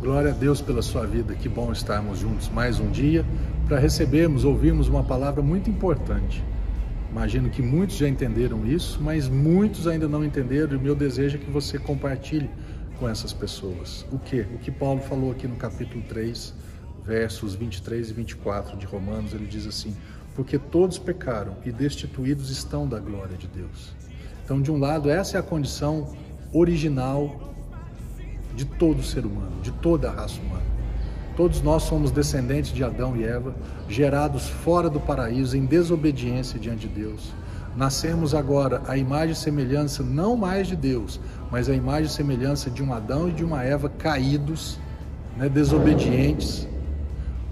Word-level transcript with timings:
Glória 0.00 0.30
a 0.30 0.34
Deus 0.34 0.62
pela 0.62 0.80
sua 0.80 1.04
vida. 1.04 1.34
Que 1.34 1.46
bom 1.46 1.70
estarmos 1.70 2.20
juntos 2.20 2.48
mais 2.48 2.80
um 2.80 2.90
dia 2.90 3.22
para 3.68 3.78
recebermos, 3.78 4.46
ouvirmos 4.46 4.88
uma 4.88 5.04
palavra 5.04 5.42
muito 5.42 5.68
importante. 5.68 6.42
Imagino 7.10 7.50
que 7.50 7.60
muitos 7.60 7.98
já 7.98 8.08
entenderam 8.08 8.66
isso, 8.66 8.98
mas 9.02 9.28
muitos 9.28 9.86
ainda 9.86 10.08
não 10.08 10.24
entenderam. 10.24 10.74
E 10.74 10.80
meu 10.80 10.94
desejo 10.94 11.36
é 11.36 11.38
que 11.38 11.50
você 11.50 11.78
compartilhe 11.78 12.48
com 12.98 13.06
essas 13.06 13.34
pessoas. 13.34 14.06
O 14.10 14.18
que? 14.18 14.40
O 14.40 14.58
que 14.58 14.70
Paulo 14.70 15.02
falou 15.02 15.32
aqui 15.32 15.46
no 15.46 15.56
capítulo 15.56 16.02
3, 16.08 16.54
versos 17.04 17.54
23 17.54 18.08
e 18.08 18.12
24 18.14 18.78
de 18.78 18.86
Romanos, 18.86 19.34
ele 19.34 19.46
diz 19.46 19.66
assim: 19.66 19.94
Porque 20.34 20.58
todos 20.58 20.98
pecaram 20.98 21.56
e 21.62 21.70
destituídos 21.70 22.48
estão 22.48 22.88
da 22.88 22.98
glória 22.98 23.36
de 23.36 23.48
Deus. 23.48 23.92
Então, 24.42 24.62
de 24.62 24.70
um 24.70 24.78
lado, 24.78 25.10
essa 25.10 25.36
é 25.36 25.40
a 25.40 25.42
condição 25.42 26.16
original 26.54 27.49
de 28.54 28.64
todo 28.64 29.02
ser 29.02 29.24
humano, 29.24 29.60
de 29.62 29.70
toda 29.70 30.08
a 30.08 30.12
raça 30.12 30.40
humana. 30.40 30.70
Todos 31.36 31.62
nós 31.62 31.84
somos 31.84 32.10
descendentes 32.10 32.72
de 32.72 32.84
Adão 32.84 33.16
e 33.16 33.24
Eva, 33.24 33.54
gerados 33.88 34.48
fora 34.48 34.90
do 34.90 35.00
paraíso, 35.00 35.56
em 35.56 35.64
desobediência 35.64 36.58
diante 36.58 36.86
de 36.86 36.94
Deus. 37.00 37.32
Nascemos 37.76 38.34
agora 38.34 38.82
a 38.86 38.96
imagem 38.96 39.32
e 39.32 39.36
semelhança 39.36 40.02
não 40.02 40.36
mais 40.36 40.66
de 40.66 40.76
Deus, 40.76 41.20
mas 41.50 41.68
a 41.68 41.74
imagem 41.74 42.06
e 42.06 42.10
semelhança 42.10 42.68
de 42.68 42.82
um 42.82 42.92
Adão 42.92 43.28
e 43.28 43.32
de 43.32 43.44
uma 43.44 43.62
Eva 43.62 43.88
caídos, 43.88 44.78
né, 45.36 45.48
desobedientes, 45.48 46.68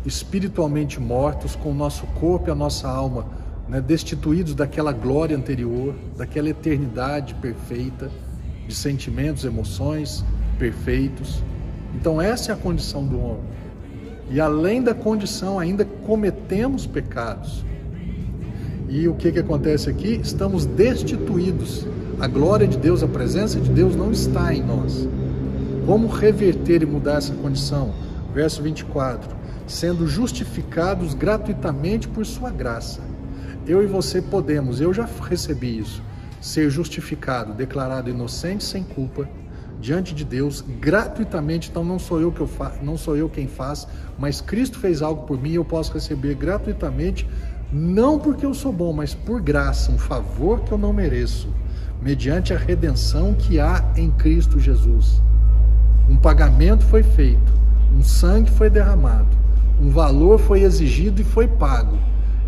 espiritualmente 0.04 1.00
mortos, 1.00 1.54
com 1.54 1.70
o 1.70 1.74
nosso 1.74 2.06
corpo 2.20 2.48
e 2.48 2.52
a 2.52 2.54
nossa 2.54 2.88
alma 2.88 3.26
né, 3.68 3.80
destituídos 3.80 4.54
daquela 4.54 4.92
glória 4.92 5.36
anterior, 5.36 5.94
daquela 6.16 6.48
eternidade 6.48 7.34
perfeita, 7.34 8.10
de 8.66 8.74
sentimentos, 8.74 9.44
emoções, 9.44 10.24
perfeitos. 10.58 11.42
Então, 11.94 12.20
essa 12.20 12.52
é 12.52 12.54
a 12.54 12.58
condição 12.58 13.04
do 13.04 13.18
homem. 13.18 13.44
E 14.30 14.40
além 14.40 14.82
da 14.82 14.94
condição, 14.94 15.58
ainda 15.58 15.84
cometemos 15.84 16.86
pecados. 16.86 17.64
E 18.88 19.08
o 19.08 19.14
que, 19.14 19.32
que 19.32 19.38
acontece 19.38 19.88
aqui? 19.88 20.20
Estamos 20.22 20.66
destituídos. 20.66 21.86
A 22.20 22.26
glória 22.26 22.66
de 22.66 22.76
Deus, 22.76 23.02
a 23.02 23.08
presença 23.08 23.60
de 23.60 23.70
Deus 23.70 23.94
não 23.96 24.10
está 24.10 24.52
em 24.52 24.62
nós. 24.62 25.08
Como 25.86 26.08
reverter 26.08 26.82
e 26.82 26.86
mudar 26.86 27.16
essa 27.18 27.32
condição? 27.34 27.94
Verso 28.34 28.62
24: 28.62 29.34
sendo 29.66 30.06
justificados 30.06 31.14
gratuitamente 31.14 32.08
por 32.08 32.26
Sua 32.26 32.50
graça. 32.50 33.00
Eu 33.66 33.82
e 33.82 33.86
você 33.86 34.20
podemos, 34.20 34.80
eu 34.80 34.92
já 34.94 35.06
recebi 35.28 35.78
isso, 35.78 36.02
ser 36.40 36.70
justificado, 36.70 37.52
declarado 37.52 38.08
inocente 38.08 38.64
sem 38.64 38.82
culpa 38.82 39.28
diante 39.80 40.14
de 40.14 40.24
Deus 40.24 40.64
gratuitamente. 40.80 41.70
Então 41.70 41.84
não 41.84 41.98
sou 41.98 42.20
eu 42.20 42.32
que 42.32 42.40
eu 42.40 42.46
fa 42.46 42.72
não 42.82 42.96
sou 42.96 43.16
eu 43.16 43.28
quem 43.28 43.46
faz, 43.46 43.86
mas 44.18 44.40
Cristo 44.40 44.78
fez 44.78 45.02
algo 45.02 45.26
por 45.26 45.40
mim, 45.40 45.52
eu 45.52 45.64
posso 45.64 45.92
receber 45.92 46.34
gratuitamente, 46.34 47.28
não 47.72 48.18
porque 48.18 48.44
eu 48.44 48.54
sou 48.54 48.72
bom, 48.72 48.92
mas 48.92 49.14
por 49.14 49.40
graça, 49.40 49.92
um 49.92 49.98
favor 49.98 50.60
que 50.60 50.72
eu 50.72 50.78
não 50.78 50.92
mereço, 50.92 51.48
mediante 52.00 52.52
a 52.52 52.58
redenção 52.58 53.34
que 53.34 53.60
há 53.60 53.84
em 53.96 54.10
Cristo 54.10 54.58
Jesus. 54.58 55.20
Um 56.08 56.16
pagamento 56.16 56.84
foi 56.86 57.02
feito, 57.02 57.52
um 57.94 58.02
sangue 58.02 58.50
foi 58.50 58.70
derramado, 58.70 59.28
um 59.80 59.90
valor 59.90 60.38
foi 60.38 60.62
exigido 60.62 61.20
e 61.20 61.24
foi 61.24 61.46
pago. 61.46 61.98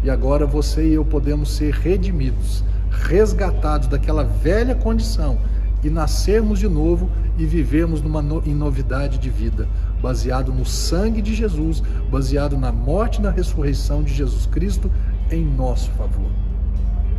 E 0.02 0.08
agora 0.08 0.46
você 0.46 0.88
e 0.88 0.94
eu 0.94 1.04
podemos 1.04 1.50
ser 1.50 1.74
redimidos, 1.74 2.64
resgatados 2.90 3.86
daquela 3.86 4.24
velha 4.24 4.74
condição 4.74 5.38
e 5.82 5.90
nascermos 5.90 6.58
de 6.58 6.68
novo 6.68 7.10
e 7.38 7.46
vivermos 7.46 8.02
numa 8.02 8.20
no, 8.20 8.42
em 8.46 8.54
novidade 8.54 9.18
de 9.18 9.30
vida, 9.30 9.68
baseado 10.02 10.52
no 10.52 10.64
sangue 10.64 11.22
de 11.22 11.34
Jesus, 11.34 11.82
baseado 12.10 12.56
na 12.58 12.70
morte 12.70 13.18
e 13.18 13.22
na 13.22 13.30
ressurreição 13.30 14.02
de 14.02 14.12
Jesus 14.12 14.46
Cristo 14.46 14.90
em 15.30 15.44
nosso 15.44 15.90
favor. 15.92 16.30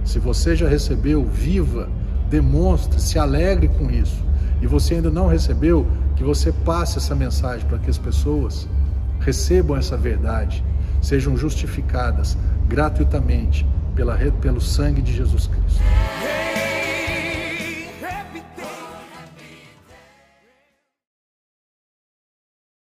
Se 0.03 0.19
você 0.19 0.55
já 0.55 0.67
recebeu, 0.67 1.23
viva, 1.25 1.89
demonstre, 2.29 2.99
se 2.99 3.19
alegre 3.19 3.67
com 3.67 3.89
isso. 3.89 4.23
E 4.61 4.67
você 4.67 4.95
ainda 4.95 5.09
não 5.09 5.27
recebeu, 5.27 5.87
que 6.15 6.23
você 6.23 6.51
passe 6.51 6.97
essa 6.97 7.15
mensagem 7.15 7.65
para 7.67 7.79
que 7.79 7.89
as 7.89 7.97
pessoas 7.97 8.67
recebam 9.19 9.75
essa 9.75 9.97
verdade, 9.97 10.63
sejam 11.01 11.35
justificadas 11.35 12.37
gratuitamente 12.67 13.65
pela, 13.95 14.15
pelo 14.39 14.61
sangue 14.61 15.01
de 15.01 15.13
Jesus 15.15 15.47
Cristo. 15.47 15.81